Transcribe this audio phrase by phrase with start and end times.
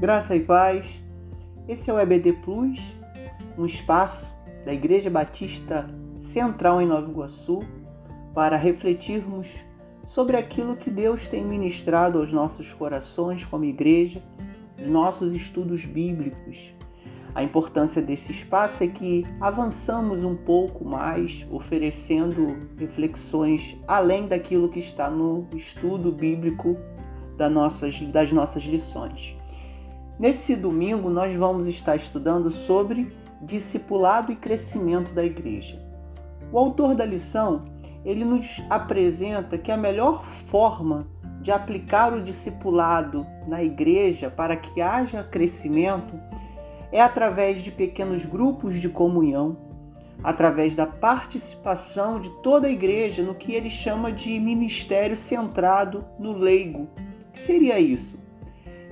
[0.00, 1.04] Graça e paz.
[1.68, 2.80] Esse é o EBD Plus,
[3.58, 4.34] um espaço
[4.64, 7.60] da Igreja Batista Central em Nova Iguaçu
[8.32, 9.62] para refletirmos
[10.02, 14.22] sobre aquilo que Deus tem ministrado aos nossos corações como igreja,
[14.78, 16.74] nossos estudos bíblicos.
[17.34, 24.78] A importância desse espaço é que avançamos um pouco mais, oferecendo reflexões além daquilo que
[24.78, 26.74] está no estudo bíblico
[27.36, 29.38] das nossas, das nossas lições.
[30.20, 33.10] Nesse domingo, nós vamos estar estudando sobre
[33.40, 35.82] discipulado e crescimento da igreja.
[36.52, 37.60] O autor da lição,
[38.04, 41.06] ele nos apresenta que a melhor forma
[41.40, 46.20] de aplicar o discipulado na igreja para que haja crescimento
[46.92, 49.56] é através de pequenos grupos de comunhão,
[50.22, 56.34] através da participação de toda a igreja no que ele chama de ministério centrado no
[56.34, 56.90] leigo.
[57.30, 58.18] O que seria isso?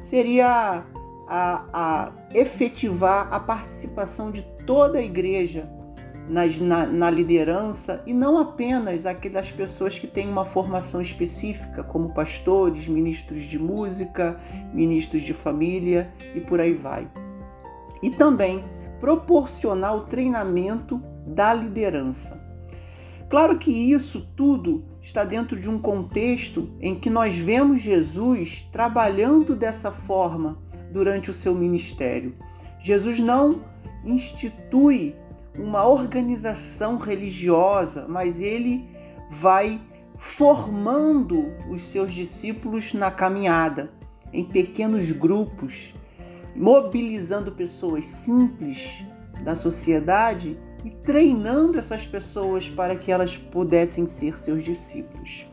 [0.01, 0.87] Seria
[1.29, 5.69] a, a efetivar a participação de toda a igreja
[6.29, 12.13] nas, na, na, liderança e não apenas aquelas pessoas que têm uma formação específica, como
[12.13, 14.37] pastores, ministros de música,
[14.73, 17.09] ministros de família e por aí vai.
[18.03, 18.65] E também
[19.01, 22.39] proporcionar o treinamento da liderança.
[23.29, 29.55] Claro que isso tudo está dentro de um contexto em que nós vemos Jesus trabalhando
[29.55, 32.35] dessa forma durante o seu ministério.
[32.81, 33.63] Jesus não
[34.05, 35.15] institui
[35.55, 38.89] uma organização religiosa, mas ele
[39.31, 39.81] vai
[40.17, 43.91] formando os seus discípulos na caminhada,
[44.33, 45.95] em pequenos grupos,
[46.55, 49.05] mobilizando pessoas simples
[49.45, 55.47] da sociedade e treinando essas pessoas para que elas pudessem ser seus discípulos.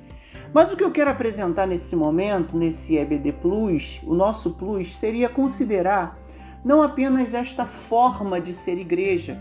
[0.53, 5.27] Mas o que eu quero apresentar nesse momento, nesse EBD Plus, o nosso Plus, seria
[5.27, 6.17] considerar
[6.63, 9.39] não apenas esta forma de ser igreja,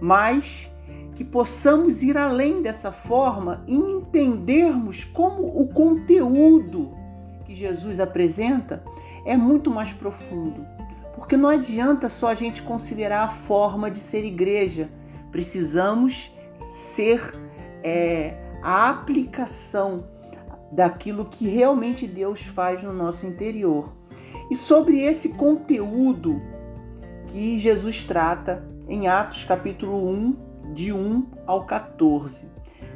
[0.00, 0.70] mas
[1.14, 6.92] que possamos ir além dessa forma e entendermos como o conteúdo
[7.44, 8.82] que Jesus apresenta
[9.24, 10.64] é muito mais profundo.
[11.14, 14.88] Porque não adianta só a gente considerar a forma de ser igreja,
[15.30, 17.34] precisamos ser
[17.82, 20.04] é, a aplicação
[20.70, 23.94] daquilo que realmente Deus faz no nosso interior.
[24.50, 26.42] E sobre esse conteúdo
[27.28, 32.46] que Jesus trata em Atos capítulo 1, de 1 ao 14.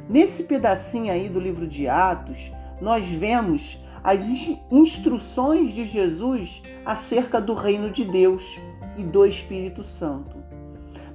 [0.07, 4.25] Nesse pedacinho aí do livro de Atos, nós vemos as
[4.71, 8.59] instruções de Jesus acerca do reino de Deus
[8.97, 10.37] e do Espírito Santo.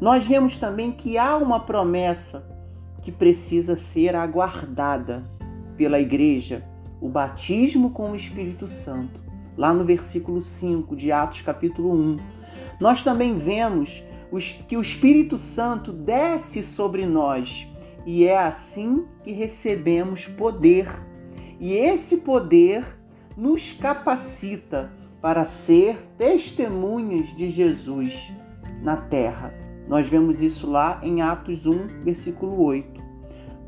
[0.00, 2.44] Nós vemos também que há uma promessa
[3.02, 5.24] que precisa ser aguardada
[5.76, 6.64] pela igreja
[7.00, 9.20] o batismo com o Espírito Santo,
[9.56, 12.16] lá no versículo 5 de Atos, capítulo 1.
[12.80, 14.02] Nós também vemos
[14.66, 17.68] que o Espírito Santo desce sobre nós
[18.06, 20.88] e é assim que recebemos poder.
[21.60, 22.84] E esse poder
[23.36, 24.90] nos capacita
[25.20, 28.32] para ser testemunhas de Jesus
[28.82, 29.54] na terra.
[29.88, 33.02] Nós vemos isso lá em Atos 1, versículo 8.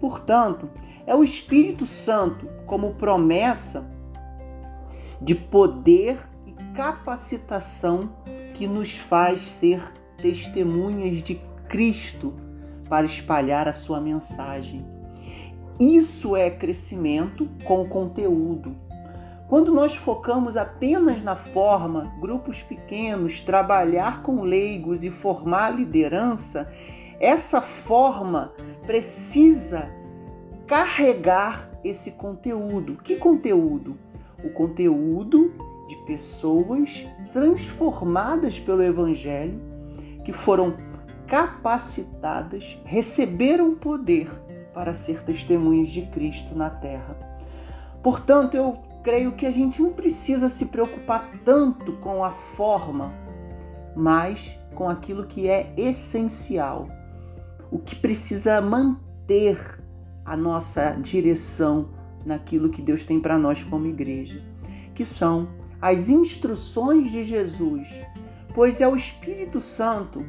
[0.00, 0.68] Portanto,
[1.06, 3.88] é o Espírito Santo como promessa
[5.20, 8.10] de poder e capacitação
[8.54, 9.82] que nos faz ser
[10.16, 12.34] testemunhas de Cristo
[12.88, 14.84] para espalhar a sua mensagem.
[15.78, 18.74] Isso é crescimento com conteúdo.
[19.48, 26.68] Quando nós focamos apenas na forma, grupos pequenos, trabalhar com leigos e formar liderança,
[27.20, 28.52] essa forma
[28.86, 29.88] precisa
[30.66, 32.96] carregar esse conteúdo.
[32.96, 33.96] Que conteúdo?
[34.44, 35.52] O conteúdo
[35.88, 39.60] de pessoas transformadas pelo Evangelho,
[40.24, 40.76] que foram
[41.26, 44.28] capacitadas, receberam poder
[44.74, 47.16] para ser testemunhas de Cristo na terra.
[48.02, 53.12] Portanto, eu creio que a gente não precisa se preocupar tanto com a forma,
[53.94, 56.88] mas com aquilo que é essencial,
[57.70, 59.85] o que precisa manter
[60.26, 61.88] a nossa direção
[62.24, 64.42] naquilo que Deus tem para nós como igreja,
[64.94, 65.48] que são
[65.80, 67.88] as instruções de Jesus,
[68.52, 70.24] pois é o Espírito Santo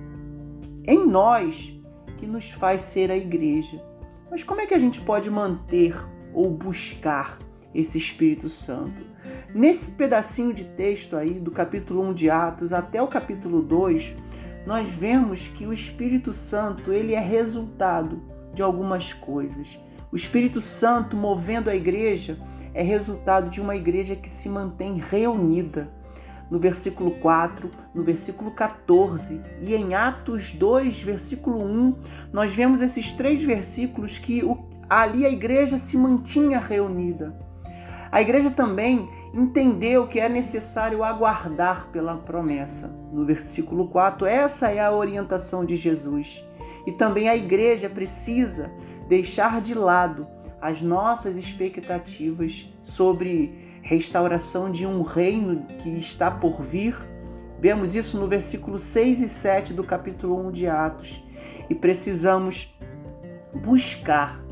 [0.86, 1.74] em nós
[2.18, 3.84] que nos faz ser a igreja.
[4.30, 5.96] Mas como é que a gente pode manter
[6.34, 7.40] ou buscar
[7.74, 9.06] esse Espírito Santo?
[9.54, 14.16] Nesse pedacinho de texto aí, do capítulo 1 de Atos até o capítulo 2,
[14.66, 18.22] nós vemos que o Espírito Santo ele é resultado
[18.54, 19.80] de algumas coisas.
[20.12, 22.38] O Espírito Santo movendo a igreja
[22.74, 25.89] é resultado de uma igreja que se mantém reunida.
[26.50, 31.95] no versículo 4, no versículo 14 e em Atos 2, versículo 1,
[32.31, 34.42] nós vemos esses três versículos que
[34.89, 37.38] ali a igreja se mantinha reunida.
[38.10, 42.88] A igreja também entendeu que é necessário aguardar pela promessa.
[43.12, 46.45] No versículo 4, essa é a orientação de Jesus.
[46.86, 48.71] E também a igreja precisa
[49.07, 50.27] deixar de lado
[50.62, 56.95] as nossas expectativas sobre restauração de um reino que está por vir.
[57.59, 61.24] Vemos isso no versículo 6 e 7 do capítulo 1 de Atos.
[61.69, 62.77] E precisamos
[63.54, 64.44] buscar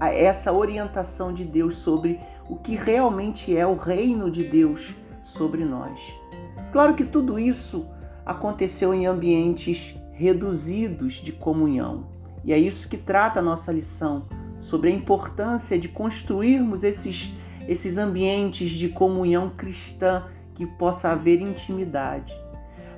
[0.00, 5.98] essa orientação de Deus sobre o que realmente é o reino de Deus sobre nós.
[6.72, 7.88] Claro que tudo isso
[8.24, 12.17] aconteceu em ambientes reduzidos de comunhão.
[12.44, 14.24] E é isso que trata a nossa lição
[14.60, 17.32] sobre a importância de construirmos esses,
[17.66, 20.24] esses ambientes de comunhão cristã
[20.54, 22.36] que possa haver intimidade.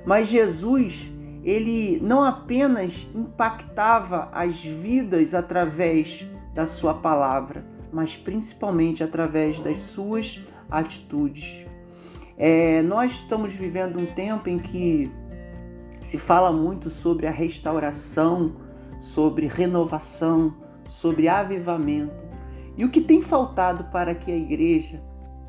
[0.05, 1.11] Mas Jesus,
[1.43, 10.39] ele não apenas impactava as vidas através da sua palavra, mas principalmente através das suas
[10.69, 11.65] atitudes.
[12.37, 15.11] É, nós estamos vivendo um tempo em que
[15.99, 18.55] se fala muito sobre a restauração,
[19.01, 20.53] sobre renovação,
[20.87, 22.13] sobre avivamento.
[22.77, 25.03] E o que tem faltado para que a igreja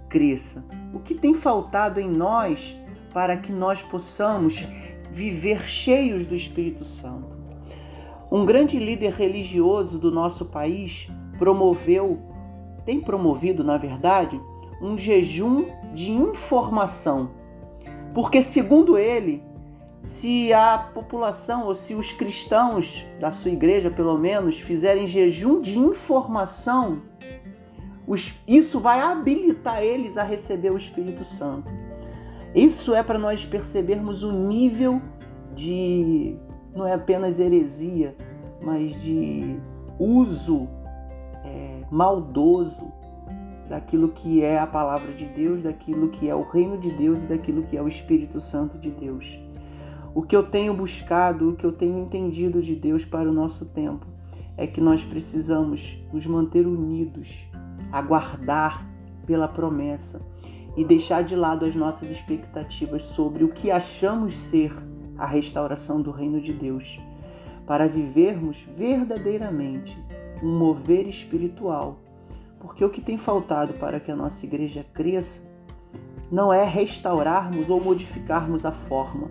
[0.08, 0.64] cresça?
[0.94, 2.75] O que tem faltado em nós
[3.12, 4.66] para que nós possamos
[5.10, 7.37] viver cheios do Espírito Santo?
[8.31, 12.22] Um grande líder religioso do nosso país promoveu,
[12.87, 14.40] tem promovido, na verdade,
[14.81, 17.31] um jejum de informação.
[18.14, 19.43] Porque, segundo ele,
[20.02, 25.78] se a população ou se os cristãos da sua igreja, pelo menos, fizerem jejum de
[25.78, 27.02] informação,
[28.46, 31.70] isso vai habilitar eles a receber o Espírito Santo.
[32.54, 35.00] Isso é para nós percebermos o nível
[35.54, 36.37] de,
[36.75, 38.16] não é apenas heresia,
[38.60, 39.56] mas de
[39.98, 40.69] uso
[41.44, 42.93] é, maldoso
[43.69, 47.26] daquilo que é a palavra de Deus, daquilo que é o reino de Deus e
[47.26, 49.41] daquilo que é o Espírito Santo de Deus.
[50.14, 53.70] O que eu tenho buscado, o que eu tenho entendido de Deus para o nosso
[53.70, 54.06] tempo
[54.58, 57.48] é que nós precisamos nos manter unidos,
[57.90, 58.86] aguardar
[59.26, 60.20] pela promessa
[60.76, 64.72] e deixar de lado as nossas expectativas sobre o que achamos ser
[65.16, 67.00] a restauração do reino de Deus,
[67.66, 69.96] para vivermos verdadeiramente
[70.42, 71.98] um mover espiritual.
[72.60, 75.40] Porque o que tem faltado para que a nossa igreja cresça
[76.30, 79.30] não é restaurarmos ou modificarmos a forma,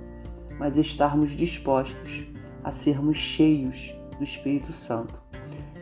[0.61, 2.23] mas estarmos dispostos
[2.63, 5.19] a sermos cheios do Espírito Santo.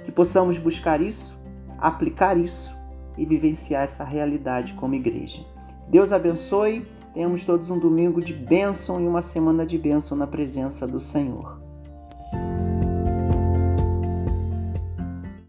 [0.05, 1.37] Que possamos buscar isso,
[1.77, 2.73] aplicar isso
[3.17, 5.45] e vivenciar essa realidade como igreja.
[5.89, 6.87] Deus abençoe.
[7.13, 11.61] Tenhamos todos um domingo de bênção e uma semana de bênção na presença do Senhor.